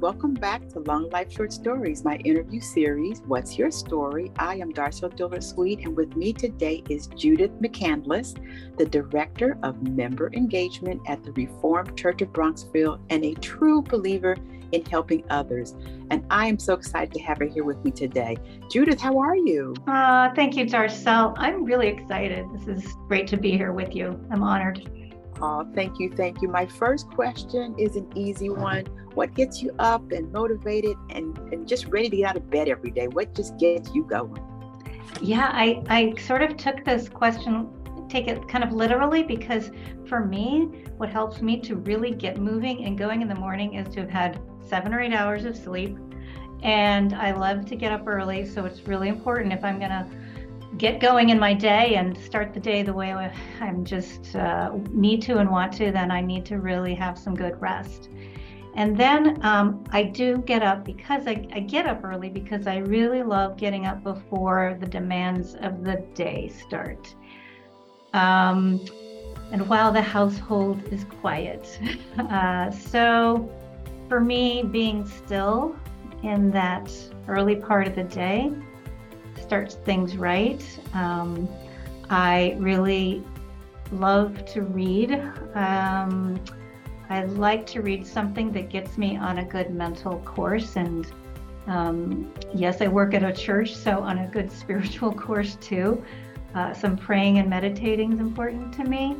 [0.00, 3.20] Welcome back to Long Life Short Stories, my interview series.
[3.26, 4.32] What's your story?
[4.38, 8.34] I am Darcel Dillard Sweet, and with me today is Judith McCandless,
[8.78, 14.38] the Director of Member Engagement at the Reformed Church of Bronxville and a true believer
[14.72, 15.74] in helping others.
[16.10, 18.38] And I am so excited to have her here with me today.
[18.70, 19.74] Judith, how are you?
[19.86, 21.34] Uh, thank you, Darcel.
[21.36, 22.46] I'm really excited.
[22.54, 24.18] This is great to be here with you.
[24.30, 24.80] I'm honored.
[25.42, 26.10] Oh, thank you.
[26.10, 26.48] Thank you.
[26.48, 28.84] My first question is an easy one.
[29.14, 32.68] What gets you up and motivated and, and just ready to get out of bed
[32.68, 33.08] every day?
[33.08, 34.42] What just gets you going?
[35.20, 37.70] Yeah, I, I sort of took this question,
[38.08, 39.70] take it kind of literally, because
[40.06, 43.92] for me, what helps me to really get moving and going in the morning is
[43.94, 45.96] to have had seven or eight hours of sleep.
[46.62, 48.44] And I love to get up early.
[48.46, 50.06] So it's really important if I'm going to
[50.76, 53.12] get going in my day and start the day the way
[53.60, 57.34] I'm just uh, need to and want to, then I need to really have some
[57.34, 58.08] good rest.
[58.76, 62.76] And then um, I do get up because I, I, get up early because I
[62.78, 67.12] really love getting up before the demands of the day start.
[68.12, 68.80] Um,
[69.50, 71.78] and while the household is quiet.
[72.18, 73.50] Uh, so
[74.08, 75.74] for me, being still
[76.22, 76.92] in that
[77.28, 78.52] early part of the day
[79.50, 80.62] starts things right.
[80.94, 81.48] Um,
[82.08, 83.20] I really
[83.90, 85.10] love to read.
[85.56, 86.40] Um,
[87.08, 90.76] I like to read something that gets me on a good mental course.
[90.76, 91.04] And
[91.66, 96.00] um, yes, I work at a church, so on a good spiritual course too.
[96.54, 99.16] Uh, some praying and meditating is important to me.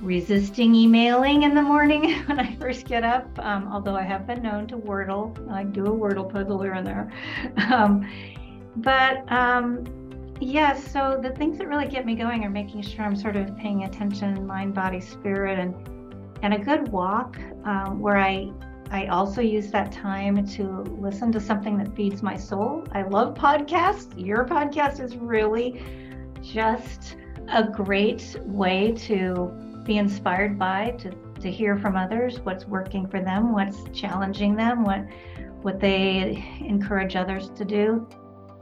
[0.00, 4.44] Resisting emailing in the morning when I first get up, um, although I have been
[4.44, 5.34] known to wordle.
[5.50, 7.12] I do a wordle puzzle here and there.
[8.76, 9.84] But um,
[10.40, 13.56] yeah, so the things that really get me going are making sure I'm sort of
[13.56, 15.74] paying attention, mind, body, spirit, and
[16.42, 18.50] and a good walk um, where I
[18.90, 22.84] I also use that time to listen to something that feeds my soul.
[22.92, 24.12] I love podcasts.
[24.16, 25.80] Your podcast is really
[26.42, 27.16] just
[27.52, 29.52] a great way to
[29.84, 31.10] be inspired by, to,
[31.40, 35.06] to hear from others, what's working for them, what's challenging them, what
[35.62, 38.08] what they encourage others to do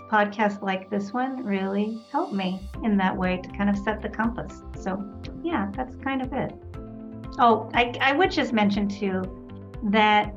[0.09, 4.09] podcasts like this one really help me in that way to kind of set the
[4.09, 4.63] compass.
[4.79, 5.03] So,
[5.43, 6.53] yeah, that's kind of it.
[7.39, 9.23] Oh, I, I would just mention too
[9.85, 10.35] that,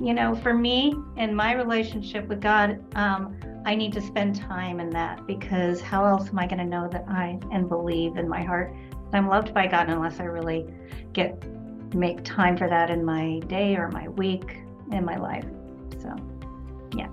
[0.00, 4.78] you know, for me in my relationship with God, um, I need to spend time
[4.78, 8.28] in that because how else am I going to know that I and believe in
[8.28, 8.74] my heart
[9.10, 10.66] that I'm loved by God unless I really
[11.12, 11.42] get
[11.94, 14.58] make time for that in my day or my week
[14.92, 15.46] in my life.
[16.00, 16.14] So,
[16.94, 17.08] yeah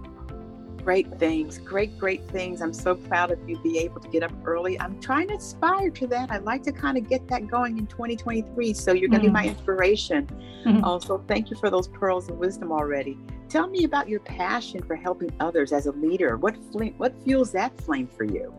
[0.83, 2.61] great things, great, great things.
[2.61, 4.79] I'm so proud of you be able to get up early.
[4.79, 6.31] I'm trying to aspire to that.
[6.31, 8.73] I'd like to kind of get that going in 2023.
[8.73, 9.27] So you're going to mm-hmm.
[9.27, 9.49] be my mm-hmm.
[9.49, 10.27] inspiration.
[10.65, 10.83] Mm-hmm.
[10.83, 13.17] Also, thank you for those pearls of wisdom already.
[13.47, 16.37] Tell me about your passion for helping others as a leader.
[16.37, 18.53] What flame, what fuels that flame for you?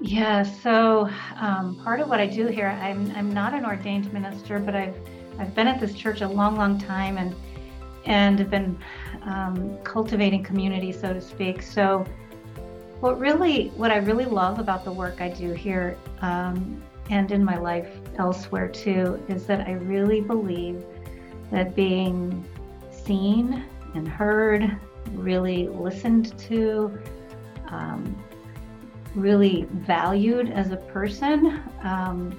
[0.00, 4.58] Yeah, so um, part of what I do here, I'm I'm not an ordained minister,
[4.58, 4.96] but I've
[5.38, 7.34] I've been at this church a long, long time, and
[8.06, 8.78] and have been
[9.22, 11.62] um, cultivating community, so to speak.
[11.62, 12.04] So,
[13.00, 17.44] what really, what I really love about the work I do here um, and in
[17.44, 17.88] my life
[18.18, 20.84] elsewhere too, is that I really believe
[21.50, 22.44] that being
[22.90, 24.78] seen and heard,
[25.12, 26.98] really listened to,
[27.68, 28.16] um,
[29.14, 32.38] really valued as a person, um,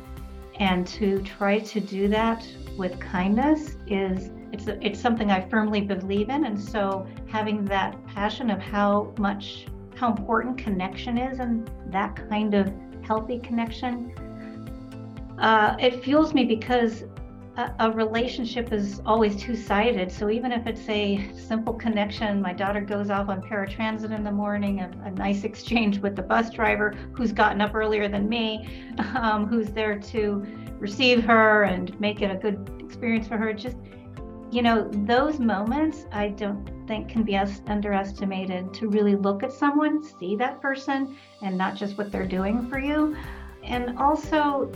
[0.59, 2.47] and to try to do that
[2.77, 8.49] with kindness is it's it's something I firmly believe in, and so having that passion
[8.49, 14.11] of how much how important connection is and that kind of healthy connection,
[15.39, 17.03] uh, it fuels me because
[17.57, 20.11] a, a relationship is always two-sided.
[20.11, 24.31] So even if it's a simple connection, my daughter goes off on paratransit in the
[24.31, 28.93] morning, a, a nice exchange with the bus driver who's gotten up earlier than me,
[29.15, 30.45] um, who's there to
[30.79, 33.53] receive her and make it a good experience for her.
[33.53, 33.77] Just
[34.51, 40.03] you know, those moments I don't think can be underestimated to really look at someone,
[40.03, 43.15] see that person, and not just what they're doing for you.
[43.63, 44.69] And also,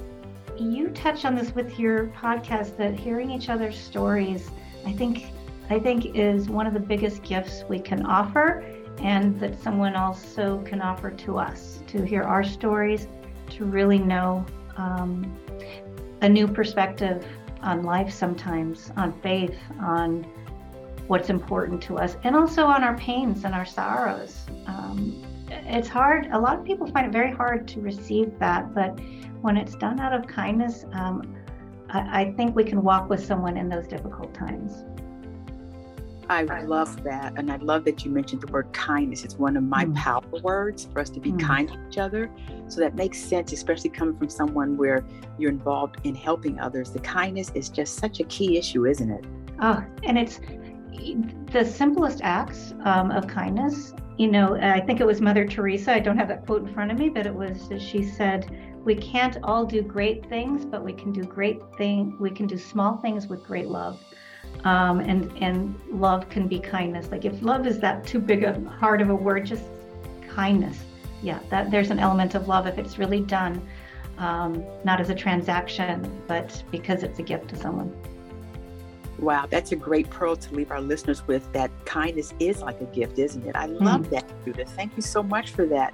[0.57, 4.49] you touch on this with your podcast that hearing each other's stories,
[4.85, 5.25] I think,
[5.69, 8.65] I think is one of the biggest gifts we can offer,
[8.99, 13.09] and that someone also can offer to us to hear our stories,
[13.49, 14.45] to really know
[14.77, 15.37] um,
[16.21, 17.27] a new perspective
[17.65, 20.23] on life sometimes, on faith, on
[21.07, 24.45] what's important to us, and also on our pains and our sorrows.
[24.67, 26.27] Um, it's hard.
[26.31, 28.99] A lot of people find it very hard to receive that, but
[29.41, 31.35] when it's done out of kindness, um,
[31.89, 34.83] I, I think we can walk with someone in those difficult times.
[36.29, 37.33] I love that.
[37.37, 39.23] And I love that you mentioned the word kindness.
[39.23, 39.95] It's one of my mm.
[39.95, 41.39] power words for us to be mm.
[41.39, 42.31] kind to each other.
[42.67, 45.05] So that makes sense, especially coming from someone where
[45.37, 46.91] you're involved in helping others.
[46.91, 49.25] The kindness is just such a key issue, isn't it?
[49.61, 50.39] Oh, and it's
[51.51, 53.93] the simplest acts um, of kindness.
[54.17, 55.93] You know, I think it was Mother Teresa.
[55.93, 58.49] I don't have that quote in front of me, but it was, she said,
[58.83, 62.15] we can't all do great things, but we can do great thing.
[62.19, 63.99] We can do small things with great love.
[64.65, 67.11] Um, and and love can be kindness.
[67.11, 69.63] Like if love is that too big a heart of a word, just
[70.27, 70.77] kindness.
[71.21, 73.65] Yeah, that there's an element of love if it's really done,
[74.17, 77.95] um, not as a transaction, but because it's a gift to someone.
[79.19, 81.51] Wow, that's a great pearl to leave our listeners with.
[81.53, 83.55] That kindness is like a gift, isn't it?
[83.55, 84.09] I love mm.
[84.09, 84.69] that, Judith.
[84.75, 85.93] Thank you so much for that.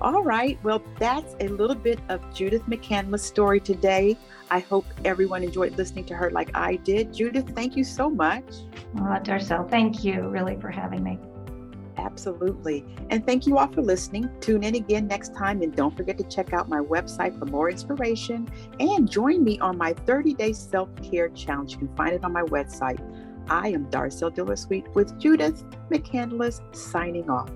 [0.00, 4.16] All right, well, that's a little bit of Judith McCandless' story today.
[4.50, 7.12] I hope everyone enjoyed listening to her like I did.
[7.12, 8.44] Judith, thank you so much.
[8.96, 11.18] Oh, Darcel, thank you really for having me.
[11.96, 12.84] Absolutely.
[13.10, 14.30] And thank you all for listening.
[14.40, 15.62] Tune in again next time.
[15.62, 18.48] And don't forget to check out my website for more inspiration
[18.78, 21.72] and join me on my 30 day self care challenge.
[21.72, 23.00] You can find it on my website.
[23.50, 27.50] I am Darcel Dillard Sweet with Judith McCandless signing off.